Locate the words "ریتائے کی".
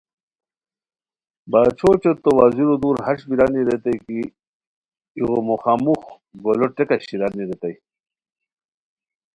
3.67-4.19